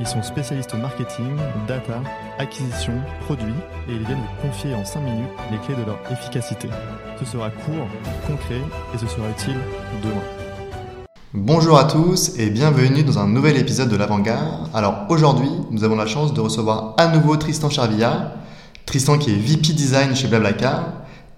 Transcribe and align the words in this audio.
Ils 0.00 0.06
sont 0.06 0.22
spécialistes 0.22 0.74
marketing, 0.74 1.36
data, 1.68 2.00
acquisition, 2.38 2.94
produits 3.24 3.52
et 3.88 3.92
ils 3.92 4.04
viennent 4.04 4.18
vous 4.18 4.48
confier 4.48 4.74
en 4.74 4.84
5 4.84 5.00
minutes 5.00 5.28
les 5.50 5.58
clés 5.58 5.74
de 5.74 5.86
leur 5.86 5.98
efficacité. 6.10 6.68
Ce 7.18 7.24
sera 7.24 7.50
court, 7.50 7.86
concret 8.26 8.60
et 8.94 8.98
ce 8.98 9.06
sera 9.06 9.28
utile 9.28 9.58
demain. 10.02 11.06
Bonjour 11.34 11.78
à 11.78 11.84
tous 11.84 12.38
et 12.38 12.50
bienvenue 12.50 13.04
dans 13.04 13.18
un 13.18 13.28
nouvel 13.28 13.56
épisode 13.56 13.88
de 13.88 13.96
l'Avant-Garde. 13.96 14.68
Alors 14.74 15.06
aujourd'hui, 15.08 15.50
nous 15.70 15.84
avons 15.84 15.96
la 15.96 16.06
chance 16.06 16.34
de 16.34 16.40
recevoir 16.40 16.94
à 16.98 17.08
nouveau 17.08 17.36
Tristan 17.36 17.70
Charvilla. 17.70 18.34
Tristan 18.86 19.18
qui 19.18 19.30
est 19.30 19.36
VP 19.36 19.72
Design 19.72 20.16
chez 20.16 20.26
Blablacar 20.26 20.92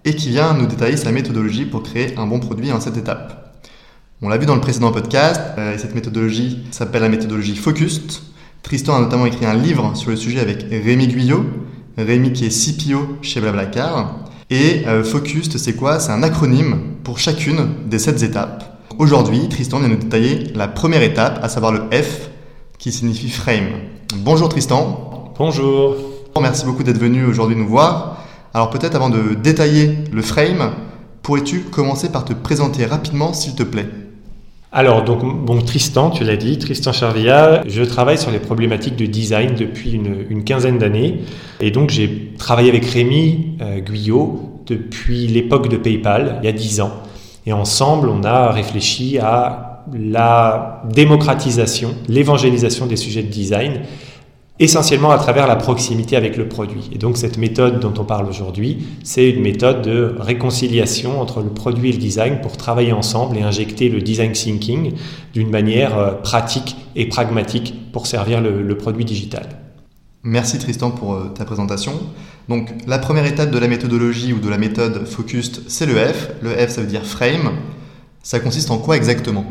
et 0.05 0.15
qui 0.15 0.31
vient 0.31 0.55
nous 0.55 0.67
détailler 0.67 0.97
sa 0.97 1.13
méthodologie 1.13 1.67
pour 1.67 1.83
créer 1.83 2.17
un 2.19 2.27
bon 2.27 2.41
produit 2.41 2.73
en 2.73 2.81
cette 2.81 2.97
étape. 2.97 3.57
On 4.23 4.29
l'a 4.29 4.39
vu 4.39 4.47
dans 4.47 4.55
le 4.55 4.61
précédent 4.61 4.93
podcast, 4.93 5.41
euh, 5.59 5.77
cette 5.77 5.95
méthodologie 5.95 6.65
s'appelle 6.71 7.03
la 7.03 7.09
méthodologie 7.09 7.57
Focused. 7.57 8.23
Tristan 8.65 8.97
a 8.97 9.01
notamment 9.01 9.27
écrit 9.27 9.45
un 9.45 9.55
livre 9.55 9.95
sur 9.95 10.09
le 10.09 10.17
sujet 10.17 10.41
avec 10.41 10.65
Rémi 10.71 11.07
Guyot. 11.07 11.45
Rémi 11.99 12.33
qui 12.33 12.47
est 12.47 12.49
CPO 12.49 13.19
chez 13.21 13.39
Blablacar. 13.39 14.21
Et 14.49 14.85
euh, 14.87 15.05
Focused, 15.05 15.59
c'est 15.59 15.75
quoi? 15.75 16.01
C'est 16.01 16.13
un 16.13 16.23
acronyme 16.23 16.81
pour 17.05 17.19
chacune 17.19 17.69
des 17.87 17.99
sept 17.99 18.23
étapes. 18.23 18.81
Aujourd'hui, 18.99 19.51
Tristan 19.51 19.81
vient 19.81 19.89
nous 19.89 19.97
détailler 19.97 20.51
la 20.55 20.67
première 20.67 21.03
étape, 21.03 21.41
à 21.43 21.51
savoir 21.51 21.73
le 21.73 21.83
F, 21.93 22.31
qui 22.79 22.91
signifie 22.91 23.29
frame. 23.29 23.69
Bonjour 24.17 24.49
Tristan. 24.49 25.35
Bonjour. 25.39 25.97
Merci 26.41 26.65
beaucoup 26.65 26.83
d'être 26.83 26.99
venu 26.99 27.27
aujourd'hui 27.27 27.57
nous 27.57 27.69
voir. 27.69 28.25
Alors 28.55 28.71
peut-être 28.71 28.95
avant 28.95 29.11
de 29.11 29.35
détailler 29.35 29.99
le 30.11 30.23
frame, 30.23 30.71
pourrais-tu 31.23 31.61
commencer 31.61 32.09
par 32.09 32.25
te 32.25 32.33
présenter 32.33 32.87
rapidement 32.87 33.35
s'il 33.35 33.55
te 33.55 33.63
plaît? 33.63 33.89
Alors, 34.77 35.05
donc, 35.05 35.23
bon, 35.23 35.61
Tristan, 35.61 36.11
tu 36.11 36.25
l'as 36.25 36.37
dit, 36.37 36.59
Tristan 36.59 36.93
Charvilla, 36.93 37.63
je 37.65 37.85
travaille 37.85 38.19
sur 38.19 38.33
les 38.33 38.41
problématiques 38.41 38.97
de 38.97 39.07
design 39.07 39.55
depuis 39.55 39.93
une, 39.93 40.43
quinzaine 40.43 40.79
d'années. 40.79 41.21
Et 41.61 41.71
donc, 41.71 41.91
j'ai 41.91 42.33
travaillé 42.39 42.71
avec 42.71 42.85
Rémi 42.85 43.57
euh, 43.63 43.79
Guyot 43.79 44.63
depuis 44.67 45.29
l'époque 45.29 45.69
de 45.69 45.77
PayPal, 45.77 46.41
il 46.43 46.47
y 46.47 46.49
a 46.49 46.53
dix 46.53 46.81
ans. 46.81 46.91
Et 47.47 47.53
ensemble, 47.53 48.09
on 48.09 48.25
a 48.25 48.51
réfléchi 48.51 49.19
à 49.19 49.85
la 49.93 50.83
démocratisation, 50.93 51.95
l'évangélisation 52.09 52.87
des 52.87 52.97
sujets 52.97 53.23
de 53.23 53.31
design 53.31 53.83
essentiellement 54.61 55.11
à 55.11 55.19
travers 55.19 55.49
la 55.49 55.57
proximité 55.57 56.17
avec 56.17 56.37
le 56.37 56.49
produit. 56.49 56.89
Et 56.93 56.99
donc 56.99 57.17
cette 57.17 57.39
méthode 57.39 57.81
dont 57.81 57.93
on 57.99 58.05
parle 58.05 58.27
aujourd'hui, 58.29 58.87
c'est 59.03 59.29
une 59.29 59.43
méthode 59.43 59.83
de 59.83 60.15
réconciliation 60.19 61.21
entre 61.21 61.43
le 61.43 61.49
produit 61.49 61.89
et 61.89 61.93
le 61.93 61.99
design 61.99 62.41
pour 62.41 62.57
travailler 62.57 62.93
ensemble 62.93 63.37
et 63.37 63.43
injecter 63.43 63.89
le 63.89 64.01
design 64.01 64.33
thinking 64.33 64.93
d'une 65.33 65.51
manière 65.51 65.99
euh, 65.99 66.13
pratique 66.13 66.77
et 66.95 67.07
pragmatique 67.07 67.75
pour 67.93 68.07
servir 68.07 68.41
le, 68.41 68.77
produit 68.77 69.05
digital. 69.05 69.49
Merci 70.23 70.59
Tristan 70.59 70.93
pour 70.93 71.15
euh, 71.15 71.33
ta 71.35 71.45
présentation. 71.45 71.93
Donc 72.49 72.71
la 72.87 72.99
première 72.99 73.27
étape 73.27 73.51
de 73.51 73.59
la 73.59 73.67
méthodologie 73.67 74.33
ou 74.33 74.39
de 74.39 74.49
la 74.49 74.59
méthode 74.59 75.05
Focused, 75.05 75.63
c'est 75.67 75.87
le 75.87 75.95
F. 75.95 76.31
Le 76.43 76.51
F, 76.51 76.69
ça 76.69 76.81
veut 76.81 76.87
dire 76.87 77.05
frame. 77.05 77.51
Ça 78.23 78.39
consiste 78.39 78.71
en 78.71 78.79
quoi 78.79 78.97
exactement? 78.97 79.45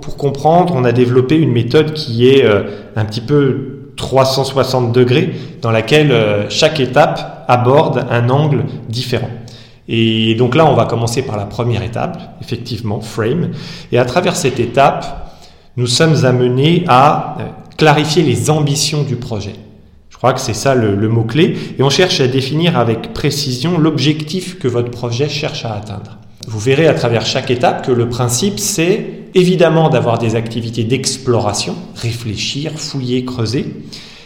Pour 0.00 0.16
comprendre, 0.16 0.74
on 0.74 0.84
a 0.84 0.92
développé 0.92 1.36
une 1.36 1.52
méthode 1.52 1.92
qui 1.92 2.28
est 2.28 2.44
euh, 2.44 2.64
un 2.96 3.04
petit 3.04 3.20
peu 3.20 3.85
360 3.96 4.92
degrés 4.92 5.34
dans 5.62 5.70
laquelle 5.70 6.12
euh, 6.12 6.48
chaque 6.50 6.80
étape 6.80 7.44
aborde 7.48 8.06
un 8.10 8.28
angle 8.28 8.64
différent. 8.88 9.30
Et 9.88 10.34
donc 10.34 10.54
là, 10.54 10.66
on 10.66 10.74
va 10.74 10.84
commencer 10.84 11.22
par 11.22 11.36
la 11.36 11.44
première 11.44 11.82
étape, 11.82 12.38
effectivement, 12.40 13.00
frame. 13.00 13.50
Et 13.92 13.98
à 13.98 14.04
travers 14.04 14.36
cette 14.36 14.58
étape, 14.58 15.32
nous 15.76 15.86
sommes 15.86 16.24
amenés 16.24 16.84
à 16.88 17.36
euh, 17.38 17.44
clarifier 17.76 18.22
les 18.22 18.50
ambitions 18.50 19.02
du 19.02 19.16
projet. 19.16 19.54
Je 20.10 20.16
crois 20.16 20.32
que 20.32 20.40
c'est 20.40 20.54
ça 20.54 20.74
le, 20.74 20.94
le 20.94 21.08
mot-clé. 21.08 21.56
Et 21.78 21.82
on 21.82 21.90
cherche 21.90 22.20
à 22.20 22.26
définir 22.26 22.78
avec 22.78 23.12
précision 23.12 23.78
l'objectif 23.78 24.58
que 24.58 24.66
votre 24.66 24.90
projet 24.90 25.28
cherche 25.28 25.64
à 25.64 25.74
atteindre. 25.74 26.18
Vous 26.48 26.58
verrez 26.58 26.86
à 26.86 26.94
travers 26.94 27.26
chaque 27.26 27.50
étape 27.50 27.86
que 27.86 27.92
le 27.92 28.08
principe, 28.08 28.58
c'est 28.58 29.25
évidemment 29.36 29.90
d'avoir 29.90 30.18
des 30.18 30.34
activités 30.34 30.82
d'exploration, 30.82 31.76
réfléchir, 31.94 32.72
fouiller, 32.76 33.24
creuser, 33.24 33.66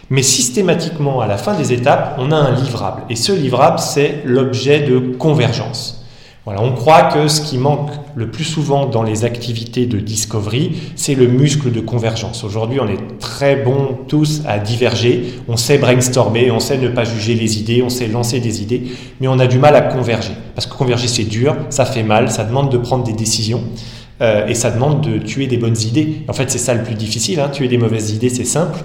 mais 0.08 0.22
systématiquement, 0.22 1.20
à 1.20 1.26
la 1.26 1.36
fin 1.36 1.54
des 1.54 1.72
étapes, 1.72 2.16
on 2.18 2.30
a 2.30 2.36
un 2.36 2.54
livrable. 2.54 3.02
Et 3.10 3.16
ce 3.16 3.32
livrable, 3.32 3.80
c'est 3.80 4.22
l'objet 4.24 4.80
de 4.80 4.98
convergence. 4.98 6.04
Voilà, 6.46 6.62
on 6.62 6.72
croit 6.72 7.02
que 7.02 7.28
ce 7.28 7.40
qui 7.42 7.58
manque 7.58 7.90
le 8.14 8.30
plus 8.30 8.44
souvent 8.44 8.86
dans 8.86 9.02
les 9.02 9.24
activités 9.24 9.86
de 9.86 9.98
discovery, 9.98 10.72
c'est 10.96 11.14
le 11.14 11.26
muscle 11.26 11.70
de 11.70 11.80
convergence. 11.80 12.44
Aujourd'hui, 12.44 12.80
on 12.80 12.88
est 12.88 13.18
très 13.18 13.56
bons 13.56 13.98
tous 14.08 14.42
à 14.46 14.58
diverger, 14.58 15.34
on 15.48 15.56
sait 15.56 15.78
brainstormer, 15.78 16.50
on 16.50 16.60
sait 16.60 16.78
ne 16.78 16.88
pas 16.88 17.04
juger 17.04 17.34
les 17.34 17.58
idées, 17.58 17.82
on 17.82 17.90
sait 17.90 18.08
lancer 18.08 18.40
des 18.40 18.62
idées, 18.62 18.84
mais 19.20 19.28
on 19.28 19.38
a 19.38 19.46
du 19.46 19.58
mal 19.58 19.76
à 19.76 19.82
converger. 19.82 20.32
Parce 20.54 20.66
que 20.66 20.74
converger, 20.74 21.08
c'est 21.08 21.24
dur, 21.24 21.56
ça 21.68 21.84
fait 21.84 22.02
mal, 22.02 22.30
ça 22.30 22.44
demande 22.44 22.70
de 22.72 22.78
prendre 22.78 23.04
des 23.04 23.12
décisions. 23.12 23.62
Euh, 24.20 24.46
et 24.46 24.54
ça 24.54 24.70
demande 24.70 25.00
de 25.00 25.18
tuer 25.18 25.46
des 25.46 25.56
bonnes 25.56 25.80
idées. 25.80 26.22
En 26.28 26.32
fait, 26.32 26.50
c'est 26.50 26.58
ça 26.58 26.74
le 26.74 26.82
plus 26.82 26.94
difficile. 26.94 27.40
Hein. 27.40 27.48
Tuer 27.48 27.68
des 27.68 27.78
mauvaises 27.78 28.10
idées, 28.10 28.28
c'est 28.28 28.44
simple. 28.44 28.80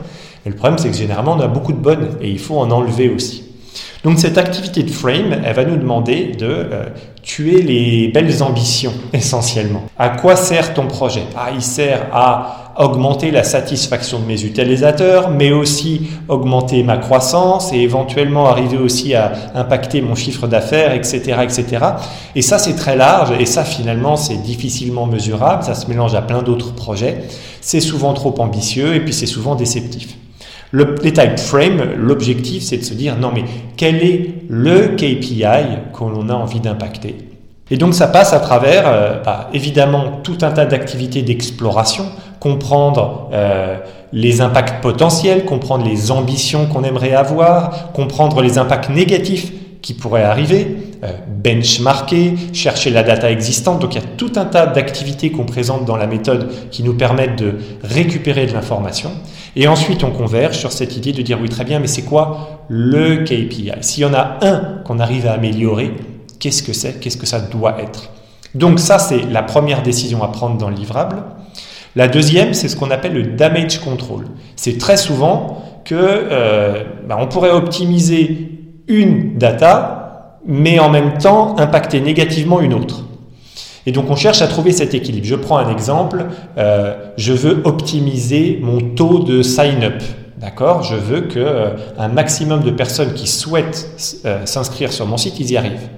Le 0.45 0.53
problème, 0.53 0.77
c'est 0.77 0.89
que 0.89 0.95
généralement, 0.95 1.33
on 1.33 1.39
a 1.39 1.47
beaucoup 1.47 1.73
de 1.73 1.79
bonnes 1.79 2.17
et 2.21 2.29
il 2.29 2.39
faut 2.39 2.57
en 2.57 2.71
enlever 2.71 3.09
aussi. 3.09 3.44
Donc 4.05 4.19
cette 4.19 4.37
activité 4.37 4.83
de 4.83 4.91
frame, 4.91 5.41
elle 5.43 5.55
va 5.55 5.65
nous 5.65 5.77
demander 5.77 6.27
de 6.27 6.45
euh, 6.45 6.85
tuer 7.23 7.63
les 7.63 8.07
belles 8.09 8.43
ambitions 8.43 8.93
essentiellement. 9.13 9.81
À 9.97 10.09
quoi 10.09 10.35
sert 10.35 10.75
ton 10.75 10.85
projet? 10.85 11.23
Ah, 11.35 11.49
il 11.51 11.63
sert 11.63 12.05
à 12.13 12.73
augmenter 12.77 13.31
la 13.31 13.43
satisfaction 13.43 14.19
de 14.19 14.25
mes 14.25 14.43
utilisateurs, 14.43 15.31
mais 15.31 15.51
aussi 15.51 16.09
augmenter 16.27 16.83
ma 16.83 16.97
croissance 16.97 17.73
et 17.73 17.77
éventuellement 17.77 18.45
arriver 18.45 18.77
aussi 18.77 19.15
à 19.15 19.31
impacter 19.55 20.01
mon 20.01 20.13
chiffre 20.13 20.45
d'affaires, 20.45 20.93
etc., 20.93 21.37
etc. 21.41 21.65
Et 22.35 22.43
ça, 22.43 22.59
c'est 22.59 22.75
très 22.75 22.95
large 22.95 23.31
et 23.39 23.47
ça, 23.47 23.63
finalement, 23.63 24.17
c'est 24.17 24.37
difficilement 24.37 25.07
mesurable. 25.07 25.63
Ça 25.63 25.73
se 25.73 25.87
mélange 25.87 26.13
à 26.13 26.21
plein 26.21 26.43
d'autres 26.43 26.75
projets. 26.75 27.23
C'est 27.59 27.79
souvent 27.79 28.13
trop 28.13 28.35
ambitieux 28.39 28.93
et 28.93 28.99
puis 28.99 29.13
c'est 29.13 29.25
souvent 29.25 29.55
déceptif. 29.55 30.15
Le, 30.75 30.93
les 31.03 31.13
type 31.13 31.39
frame, 31.39 31.81
l'objectif, 31.95 32.61
c'est 32.61 32.75
de 32.75 32.83
se 32.83 32.93
dire 32.93 33.15
non, 33.17 33.31
mais 33.33 33.45
quel 33.77 34.03
est 34.03 34.43
le 34.49 34.89
KPI 34.97 35.45
qu'on 35.93 36.27
a 36.27 36.33
envie 36.33 36.59
d'impacter? 36.59 37.15
Et 37.71 37.77
donc, 37.77 37.93
ça 37.93 38.07
passe 38.07 38.33
à 38.33 38.41
travers, 38.41 38.83
euh, 38.85 39.23
bah, 39.23 39.49
évidemment, 39.53 40.19
tout 40.21 40.37
un 40.41 40.51
tas 40.51 40.65
d'activités 40.65 41.21
d'exploration, 41.21 42.07
comprendre 42.41 43.29
euh, 43.31 43.77
les 44.11 44.41
impacts 44.41 44.81
potentiels, 44.81 45.45
comprendre 45.45 45.85
les 45.85 46.11
ambitions 46.11 46.65
qu'on 46.65 46.83
aimerait 46.83 47.13
avoir, 47.13 47.93
comprendre 47.93 48.41
les 48.41 48.57
impacts 48.57 48.89
négatifs 48.89 49.53
qui 49.81 49.93
pourraient 49.93 50.23
arriver, 50.23 50.75
euh, 51.05 51.11
benchmarker, 51.41 52.33
chercher 52.51 52.89
la 52.89 53.03
data 53.03 53.31
existante. 53.31 53.79
Donc 53.79 53.95
il 53.95 54.01
y 54.01 54.03
a 54.03 54.07
tout 54.17 54.33
un 54.35 54.45
tas 54.45 54.65
d'activités 54.67 55.31
qu'on 55.31 55.45
présente 55.45 55.85
dans 55.85 55.95
la 55.95 56.07
méthode 56.07 56.49
qui 56.69 56.83
nous 56.83 56.95
permettent 56.95 57.37
de 57.37 57.59
récupérer 57.81 58.45
de 58.45 58.51
l'information. 58.51 59.11
Et 59.55 59.67
ensuite 59.67 60.03
on 60.03 60.11
converge 60.11 60.57
sur 60.57 60.71
cette 60.71 60.97
idée 60.97 61.13
de 61.13 61.21
dire 61.21 61.39
oui 61.41 61.49
très 61.49 61.63
bien, 61.63 61.79
mais 61.79 61.87
c'est 61.87 62.03
quoi 62.03 62.65
le 62.67 63.23
KPI 63.23 63.71
S'il 63.81 64.03
y 64.03 64.05
en 64.05 64.13
a 64.13 64.37
un 64.41 64.81
qu'on 64.85 64.99
arrive 64.99 65.27
à 65.27 65.33
améliorer, 65.33 65.93
qu'est-ce 66.39 66.63
que 66.63 66.73
c'est? 66.73 66.99
Qu'est-ce 66.99 67.17
que 67.17 67.25
ça 67.25 67.39
doit 67.39 67.81
être? 67.81 68.09
Donc 68.53 68.79
ça 68.79 68.99
c'est 68.99 69.21
la 69.29 69.43
première 69.43 69.81
décision 69.81 70.23
à 70.23 70.27
prendre 70.27 70.57
dans 70.57 70.69
le 70.69 70.75
livrable. 70.75 71.23
La 71.95 72.09
deuxième, 72.09 72.53
c'est 72.53 72.67
ce 72.67 72.75
qu'on 72.75 72.91
appelle 72.91 73.13
le 73.13 73.23
damage 73.23 73.79
control. 73.79 74.25
C'est 74.57 74.77
très 74.77 74.97
souvent 74.97 75.63
que 75.85 75.95
euh, 75.95 76.83
bah, 77.07 77.17
on 77.19 77.27
pourrait 77.27 77.51
optimiser 77.51 78.51
une 78.87 79.37
data, 79.37 80.39
mais 80.45 80.77
en 80.79 80.89
même 80.89 81.17
temps 81.17 81.57
impacter 81.57 82.01
négativement 82.01 82.59
une 82.59 82.73
autre. 82.73 83.05
Et 83.85 83.91
donc 83.91 84.09
on 84.09 84.15
cherche 84.15 84.41
à 84.41 84.47
trouver 84.47 84.71
cet 84.71 84.93
équilibre. 84.93 85.25
Je 85.27 85.35
prends 85.35 85.57
un 85.57 85.69
exemple, 85.69 86.25
euh, 86.57 86.95
je 87.17 87.33
veux 87.33 87.61
optimiser 87.65 88.59
mon 88.61 88.81
taux 88.81 89.19
de 89.19 89.41
sign-up. 89.41 90.01
D'accord? 90.37 90.83
Je 90.83 90.95
veux 90.95 91.21
que 91.21 91.39
euh, 91.39 91.69
un 91.97 92.07
maximum 92.07 92.63
de 92.63 92.71
personnes 92.71 93.13
qui 93.13 93.27
souhaitent 93.27 93.87
euh, 94.25 94.45
s'inscrire 94.45 94.91
sur 94.91 95.05
mon 95.05 95.17
site, 95.17 95.39
ils 95.39 95.51
y 95.51 95.57
arrivent. 95.57 95.89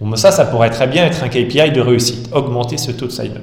Bon, 0.00 0.14
ça, 0.16 0.32
ça 0.32 0.44
pourrait 0.44 0.70
très 0.70 0.86
bien 0.86 1.04
être 1.06 1.22
un 1.22 1.28
KPI 1.28 1.72
de 1.72 1.80
réussite, 1.80 2.30
augmenter 2.32 2.78
ce 2.78 2.90
taux 2.90 3.06
de 3.06 3.12
sign-up. 3.12 3.42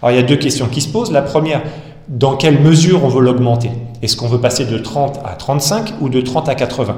Alors 0.00 0.12
il 0.12 0.16
y 0.16 0.22
a 0.22 0.26
deux 0.26 0.36
questions 0.36 0.66
qui 0.66 0.80
se 0.80 0.88
posent. 0.88 1.12
La 1.12 1.22
première, 1.22 1.62
dans 2.08 2.36
quelle 2.36 2.60
mesure 2.60 3.04
on 3.04 3.08
veut 3.08 3.20
l'augmenter? 3.20 3.70
Est-ce 4.00 4.16
qu'on 4.16 4.28
veut 4.28 4.40
passer 4.40 4.64
de 4.64 4.78
30 4.78 5.20
à 5.24 5.34
35 5.34 5.94
ou 6.00 6.08
de 6.08 6.20
30 6.20 6.48
à 6.48 6.54
80 6.54 6.96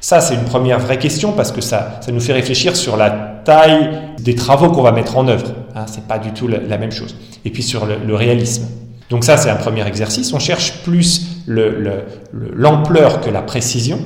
Ça, 0.00 0.20
c'est 0.20 0.34
une 0.34 0.44
première 0.44 0.78
vraie 0.78 0.98
question 0.98 1.32
parce 1.32 1.52
que 1.52 1.60
ça, 1.60 2.00
ça 2.00 2.12
nous 2.12 2.20
fait 2.20 2.32
réfléchir 2.32 2.76
sur 2.76 2.96
la 2.96 3.37
taille 3.48 3.88
des 4.20 4.34
travaux 4.34 4.68
qu'on 4.68 4.82
va 4.82 4.92
mettre 4.92 5.16
en 5.16 5.26
œuvre. 5.26 5.54
Hein, 5.74 5.86
c'est 5.86 6.06
pas 6.06 6.18
du 6.18 6.32
tout 6.32 6.48
la, 6.48 6.76
même 6.76 6.92
chose. 6.92 7.16
Et 7.46 7.50
puis 7.50 7.62
sur 7.62 7.86
le, 7.86 8.14
réalisme. 8.14 8.66
Donc 9.08 9.24
ça, 9.24 9.38
c'est 9.38 9.48
un 9.48 9.56
premier 9.56 9.86
exercice. 9.86 10.34
On 10.34 10.38
cherche 10.38 10.82
plus 10.84 11.44
l'ampleur 11.46 13.16
le, 13.16 13.24
que 13.24 13.30
la 13.30 13.40
précision. 13.40 14.00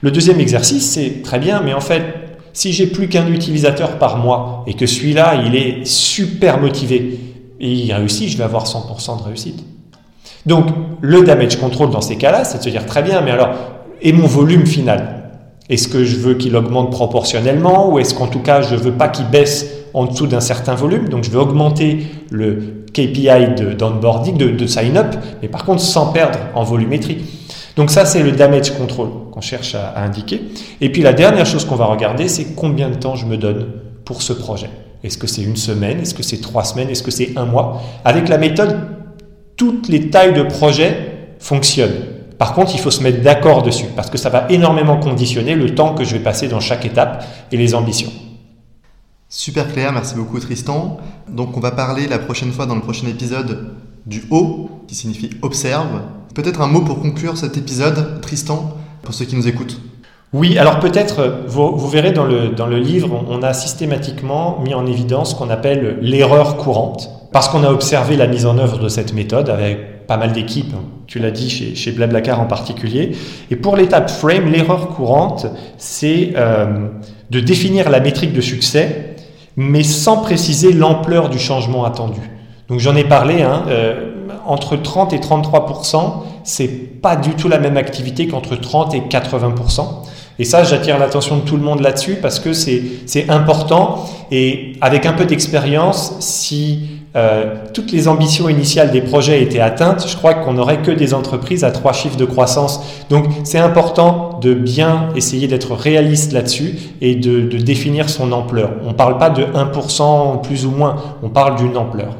Le 0.00 0.12
deuxième 0.12 0.38
exercice, 0.38 0.88
c'est 0.88 1.22
très 1.24 1.40
bien, 1.40 1.60
mais 1.60 1.74
en 1.74 1.80
fait, 1.80 2.04
si 2.52 2.72
j'ai 2.72 2.86
plus 2.86 3.08
qu'un 3.08 3.26
utilisateur 3.26 3.98
par 3.98 4.16
mois 4.16 4.62
et 4.68 4.74
que 4.74 4.86
celui-là, 4.86 5.42
il 5.44 5.56
est 5.56 5.84
super 5.84 6.60
motivé 6.60 7.18
et 7.58 7.68
il 7.68 7.92
réussit, 7.92 8.28
je 8.28 8.36
vais 8.36 8.44
avoir 8.44 8.66
100% 8.66 9.18
de 9.18 9.22
réussite. 9.24 9.64
Donc, 10.46 10.66
le 11.00 11.22
damage 11.22 11.56
control 11.56 11.90
dans 11.90 12.00
ces 12.00 12.16
cas-là, 12.16 12.44
c'est 12.44 12.58
de 12.58 12.62
se 12.62 12.68
dire 12.68 12.86
très 12.86 13.02
bien, 13.02 13.22
mais 13.22 13.32
alors, 13.32 13.54
et 14.00 14.12
mon 14.12 14.26
volume 14.26 14.66
final? 14.66 15.11
Est-ce 15.72 15.88
que 15.88 16.04
je 16.04 16.16
veux 16.16 16.34
qu'il 16.34 16.54
augmente 16.54 16.90
proportionnellement 16.92 17.90
ou 17.90 17.98
est-ce 17.98 18.14
qu'en 18.14 18.26
tout 18.26 18.40
cas, 18.40 18.60
je 18.60 18.74
ne 18.74 18.80
veux 18.80 18.92
pas 18.92 19.08
qu'il 19.08 19.24
baisse 19.28 19.66
en 19.94 20.04
dessous 20.04 20.26
d'un 20.26 20.40
certain 20.40 20.74
volume? 20.74 21.08
Donc, 21.08 21.24
je 21.24 21.30
vais 21.30 21.38
augmenter 21.38 22.08
le 22.30 22.84
KPI 22.92 23.74
d'onboarding, 23.78 24.36
de, 24.36 24.48
de 24.48 24.66
sign-up, 24.66 25.16
mais 25.40 25.48
par 25.48 25.64
contre, 25.64 25.80
sans 25.80 26.12
perdre 26.12 26.38
en 26.54 26.62
volumétrie. 26.62 27.22
Donc 27.76 27.90
ça, 27.90 28.04
c'est 28.04 28.22
le 28.22 28.32
damage 28.32 28.72
control 28.76 29.08
qu'on 29.30 29.40
cherche 29.40 29.74
à, 29.74 29.88
à, 29.88 30.04
indiquer. 30.04 30.42
Et 30.82 30.92
puis 30.92 31.00
la 31.00 31.14
dernière 31.14 31.46
chose 31.46 31.64
qu'on 31.64 31.76
va 31.76 31.86
regarder, 31.86 32.28
c'est 32.28 32.54
combien 32.54 32.90
de 32.90 32.96
temps 32.96 33.16
je 33.16 33.24
me 33.24 33.38
donne 33.38 33.68
pour 34.04 34.20
ce 34.20 34.34
projet. 34.34 34.68
Est-ce 35.02 35.16
que 35.16 35.26
c'est 35.26 35.42
une 35.42 35.56
semaine? 35.56 36.00
Est-ce 36.00 36.12
que 36.12 36.22
c'est 36.22 36.42
trois 36.42 36.64
semaines? 36.64 36.90
Est-ce 36.90 37.02
que 37.02 37.10
c'est 37.10 37.30
un 37.36 37.46
mois? 37.46 37.80
Avec 38.04 38.28
la 38.28 38.36
méthode, 38.36 38.76
toutes 39.56 39.88
les 39.88 40.10
tailles 40.10 40.34
de 40.34 40.42
projet 40.42 40.94
fonctionnent. 41.38 42.12
Par 42.42 42.54
contre, 42.54 42.74
il 42.74 42.80
faut 42.80 42.90
se 42.90 43.04
mettre 43.04 43.22
d'accord 43.22 43.62
dessus, 43.62 43.86
parce 43.94 44.10
que 44.10 44.18
ça 44.18 44.28
va 44.28 44.46
énormément 44.48 44.96
conditionner 44.96 45.54
le 45.54 45.76
temps 45.76 45.94
que 45.94 46.02
je 46.02 46.16
vais 46.16 46.24
passer 46.24 46.48
dans 46.48 46.58
chaque 46.58 46.84
étape 46.84 47.24
et 47.52 47.56
les 47.56 47.72
ambitions. 47.76 48.10
Super 49.28 49.72
clair, 49.72 49.92
merci 49.92 50.16
beaucoup 50.16 50.40
Tristan. 50.40 50.96
Donc 51.28 51.56
on 51.56 51.60
va 51.60 51.70
parler 51.70 52.08
la 52.08 52.18
prochaine 52.18 52.50
fois 52.50 52.66
dans 52.66 52.74
le 52.74 52.80
prochain 52.80 53.06
épisode 53.06 53.74
du 54.06 54.24
O, 54.30 54.70
qui 54.88 54.96
signifie 54.96 55.30
observe. 55.42 56.00
Peut-être 56.34 56.62
un 56.62 56.66
mot 56.66 56.80
pour 56.80 57.00
conclure 57.00 57.36
cet 57.36 57.56
épisode, 57.56 58.20
Tristan, 58.22 58.76
pour 59.02 59.14
ceux 59.14 59.24
qui 59.24 59.36
nous 59.36 59.46
écoutent. 59.46 59.80
Oui, 60.32 60.58
alors 60.58 60.80
peut-être, 60.80 61.44
vous, 61.46 61.76
vous, 61.76 61.88
verrez 61.88 62.10
dans 62.10 62.24
le, 62.24 62.48
dans 62.48 62.66
le 62.66 62.80
livre, 62.80 63.24
on 63.28 63.40
a 63.44 63.52
systématiquement 63.52 64.58
mis 64.64 64.74
en 64.74 64.84
évidence 64.86 65.30
ce 65.30 65.34
qu'on 65.36 65.50
appelle 65.50 65.98
l'erreur 66.00 66.56
courante, 66.56 67.08
parce 67.30 67.48
qu'on 67.48 67.62
a 67.62 67.70
observé 67.70 68.16
la 68.16 68.26
mise 68.26 68.46
en 68.46 68.58
œuvre 68.58 68.80
de 68.80 68.88
cette 68.88 69.14
méthode 69.14 69.48
avec 69.48 69.91
mal 70.16 70.32
d'équipes, 70.32 70.74
tu 71.06 71.18
l'as 71.18 71.30
dit 71.30 71.50
chez, 71.50 71.74
chez 71.74 71.92
Blablacar 71.92 72.40
en 72.40 72.46
particulier. 72.46 73.12
Et 73.50 73.56
pour 73.56 73.76
l'étape 73.76 74.10
frame, 74.10 74.50
l'erreur 74.50 74.88
courante, 74.88 75.46
c'est 75.78 76.32
euh, 76.36 76.88
de 77.30 77.40
définir 77.40 77.90
la 77.90 78.00
métrique 78.00 78.32
de 78.32 78.40
succès, 78.40 79.16
mais 79.56 79.82
sans 79.82 80.18
préciser 80.18 80.72
l'ampleur 80.72 81.28
du 81.28 81.38
changement 81.38 81.84
attendu. 81.84 82.20
Donc 82.68 82.80
j'en 82.80 82.96
ai 82.96 83.04
parlé, 83.04 83.42
hein, 83.42 83.64
euh, 83.68 84.10
entre 84.46 84.76
30 84.76 85.12
et 85.12 85.18
33% 85.18 86.22
c'est 86.44 86.68
pas 86.68 87.16
du 87.16 87.34
tout 87.34 87.48
la 87.48 87.58
même 87.58 87.76
activité 87.76 88.26
qu'entre 88.26 88.56
30 88.56 88.94
et 88.94 89.02
80 89.02 89.54
et 90.42 90.44
ça, 90.44 90.64
j'attire 90.64 90.98
l'attention 90.98 91.36
de 91.36 91.42
tout 91.42 91.56
le 91.56 91.62
monde 91.62 91.82
là-dessus 91.82 92.16
parce 92.20 92.40
que 92.40 92.52
c'est 92.52 93.30
important. 93.30 94.06
Et 94.32 94.72
avec 94.80 95.06
un 95.06 95.12
peu 95.12 95.24
d'expérience, 95.24 96.16
si 96.18 96.80
euh, 97.14 97.54
toutes 97.72 97.92
les 97.92 98.08
ambitions 98.08 98.48
initiales 98.48 98.90
des 98.90 99.02
projets 99.02 99.40
étaient 99.40 99.60
atteintes, 99.60 100.04
je 100.08 100.16
crois 100.16 100.34
qu'on 100.34 100.54
n'aurait 100.54 100.82
que 100.82 100.90
des 100.90 101.14
entreprises 101.14 101.62
à 101.62 101.70
trois 101.70 101.92
chiffres 101.92 102.16
de 102.16 102.24
croissance. 102.24 102.80
Donc 103.08 103.26
c'est 103.44 103.60
important 103.60 104.40
de 104.42 104.52
bien 104.52 105.10
essayer 105.14 105.46
d'être 105.46 105.74
réaliste 105.76 106.32
là-dessus 106.32 106.74
et 107.00 107.14
de, 107.14 107.42
de 107.42 107.58
définir 107.58 108.10
son 108.10 108.32
ampleur. 108.32 108.72
On 108.84 108.88
ne 108.88 108.94
parle 108.94 109.18
pas 109.18 109.30
de 109.30 109.44
1% 109.44 110.42
plus 110.42 110.66
ou 110.66 110.72
moins, 110.72 110.96
on 111.22 111.28
parle 111.28 111.54
d'une 111.54 111.76
ampleur. 111.76 112.16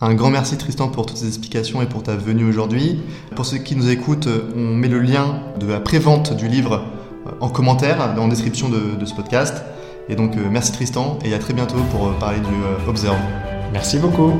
Un 0.00 0.14
grand 0.14 0.30
merci 0.30 0.56
Tristan 0.58 0.88
pour 0.88 1.06
toutes 1.06 1.18
ces 1.18 1.28
explications 1.28 1.80
et 1.80 1.86
pour 1.86 2.02
ta 2.02 2.16
venue 2.16 2.44
aujourd'hui. 2.44 3.00
Pour 3.36 3.46
ceux 3.46 3.58
qui 3.58 3.76
nous 3.76 3.90
écoutent, 3.90 4.28
on 4.56 4.74
met 4.74 4.88
le 4.88 5.00
lien 5.00 5.40
de 5.60 5.66
la 5.66 5.78
prévente 5.78 6.36
du 6.36 6.48
livre 6.48 6.84
euh, 7.26 7.30
en 7.40 7.48
commentaire, 7.48 8.00
en 8.18 8.28
description 8.28 8.68
de, 8.68 9.04
ce 9.04 9.14
podcast. 9.14 9.62
Et 10.08 10.16
donc 10.16 10.36
euh, 10.36 10.48
merci 10.50 10.72
Tristan 10.72 11.18
et 11.24 11.32
à 11.32 11.38
très 11.38 11.54
bientôt 11.54 11.78
pour 11.92 12.08
euh, 12.08 12.12
parler 12.18 12.40
du 12.40 12.88
Observe. 12.88 13.16
Merci 13.72 13.98
beaucoup. 13.98 14.32